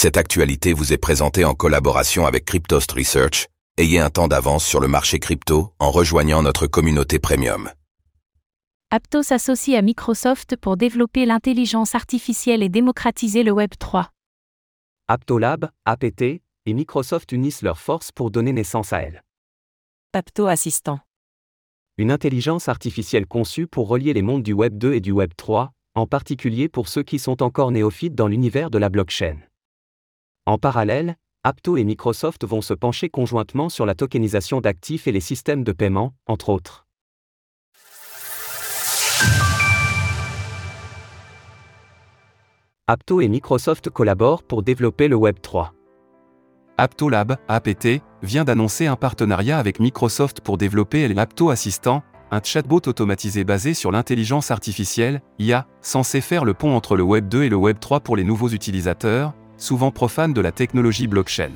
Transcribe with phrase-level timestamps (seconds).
[0.00, 3.48] Cette actualité vous est présentée en collaboration avec Cryptost Research.
[3.78, 7.68] Ayez un temps d'avance sur le marché crypto en rejoignant notre communauté premium.
[8.92, 14.08] Apto s'associe à Microsoft pour développer l'intelligence artificielle et démocratiser le Web 3.
[15.08, 19.24] Aptolab, APT, et Microsoft unissent leurs forces pour donner naissance à elle.
[20.12, 21.00] Apto Assistant.
[21.96, 25.72] Une intelligence artificielle conçue pour relier les mondes du Web 2 et du Web 3,
[25.96, 29.38] en particulier pour ceux qui sont encore néophytes dans l'univers de la blockchain.
[30.48, 35.20] En parallèle, Apto et Microsoft vont se pencher conjointement sur la tokenisation d'actifs et les
[35.20, 36.86] systèmes de paiement, entre autres.
[42.86, 45.74] Apto et Microsoft collaborent pour développer le Web 3.
[46.78, 53.44] Aptolab, APT, vient d'annoncer un partenariat avec Microsoft pour développer l'Apto Assistant, un chatbot automatisé
[53.44, 57.56] basé sur l'intelligence artificielle, IA, censé faire le pont entre le Web 2 et le
[57.56, 61.52] Web 3 pour les nouveaux utilisateurs, souvent profanes de la technologie blockchain.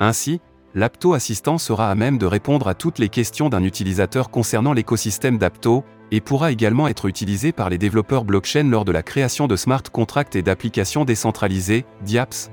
[0.00, 0.40] Ainsi,
[0.74, 5.38] l'Apto Assistant sera à même de répondre à toutes les questions d'un utilisateur concernant l'écosystème
[5.38, 9.56] d'Apto, et pourra également être utilisé par les développeurs blockchain lors de la création de
[9.56, 12.50] smart contracts et d'applications décentralisées, DIAPS,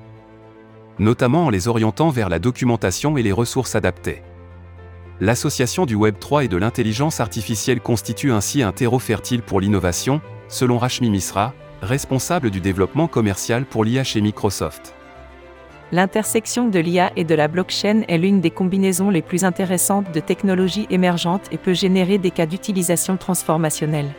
[1.00, 4.24] notamment en les orientant vers la documentation et les ressources adaptées.
[5.20, 10.22] L'association du Web 3 et de l'intelligence artificielle constitue ainsi un terreau fertile pour l'innovation,
[10.48, 14.96] selon Rashmi Misra, responsable du développement commercial pour l'IA chez Microsoft.
[15.92, 20.20] L'intersection de l'IA et de la blockchain est l'une des combinaisons les plus intéressantes de
[20.22, 24.10] technologies émergentes et peut générer des cas d'utilisation transformationnelle.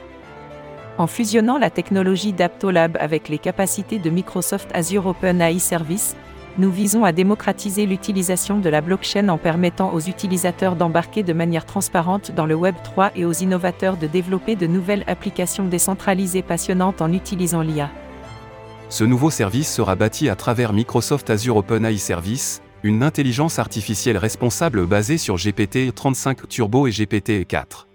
[0.99, 6.15] En fusionnant la technologie d'Aptolab avec les capacités de Microsoft Azure OpenAI Service,
[6.59, 11.65] nous visons à démocratiser l'utilisation de la blockchain en permettant aux utilisateurs d'embarquer de manière
[11.65, 17.01] transparente dans le Web 3 et aux innovateurs de développer de nouvelles applications décentralisées passionnantes
[17.01, 17.91] en utilisant l'IA.
[18.91, 24.87] Ce nouveau service sera bâti à travers Microsoft Azure OpenAI Service, une intelligence artificielle responsable
[24.87, 27.87] basée sur GPT-35 Turbo et GPT-4.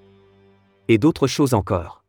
[0.88, 2.04] Et d'autres choses encore.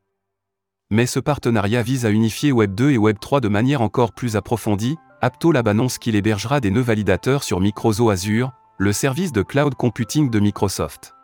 [0.90, 4.36] Mais ce partenariat vise à unifier Web 2 et Web 3 de manière encore plus
[4.36, 4.96] approfondie.
[5.20, 10.30] Aptolab annonce qu'il hébergera des nœuds validateurs sur Microsoft Azure, le service de cloud computing
[10.30, 11.14] de Microsoft.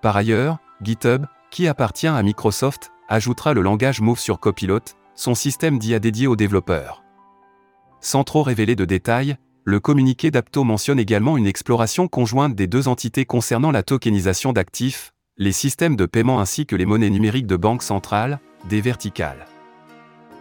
[0.00, 4.80] Par ailleurs, GitHub, qui appartient à Microsoft, ajoutera le langage Move sur Copilot,
[5.14, 7.02] son système d'IA dédié aux développeurs.
[8.00, 12.88] Sans trop révéler de détails, le communiqué d'Apto mentionne également une exploration conjointe des deux
[12.88, 17.56] entités concernant la tokenisation d'actifs, les systèmes de paiement ainsi que les monnaies numériques de
[17.56, 19.46] banque centrale, des verticales.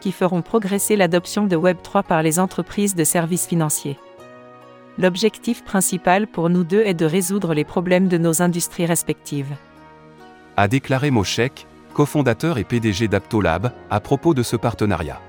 [0.01, 3.99] Qui feront progresser l'adoption de Web3 par les entreprises de services financiers.
[4.97, 9.55] L'objectif principal pour nous deux est de résoudre les problèmes de nos industries respectives.
[10.57, 15.21] A déclaré Moshek, cofondateur et PDG d'Aptolab, à propos de ce partenariat.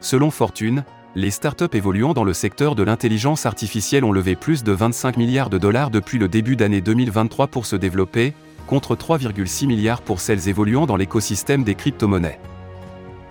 [0.00, 0.84] Selon Fortune,
[1.14, 5.50] les startups évoluant dans le secteur de l'intelligence artificielle ont levé plus de 25 milliards
[5.50, 8.32] de dollars depuis le début d'année 2023 pour se développer,
[8.66, 12.40] contre 3,6 milliards pour celles évoluant dans l'écosystème des crypto-monnaies.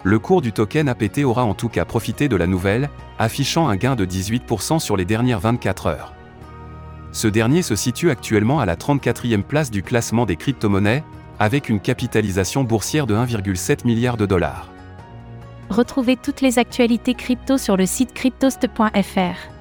[0.06, 3.78] Le cours du token APT aura en tout cas profité de la nouvelle, affichant un
[3.78, 6.14] gain de 18% sur les dernières 24 heures.
[7.14, 11.06] Ce dernier se situe actuellement à la 34e place du classement des crypto-monnaies,
[11.40, 14.68] avec une capitalisation boursière de 1,7 milliard de dollars.
[15.70, 19.54] Retrouvez toutes les actualités crypto sur le site cryptost.fr.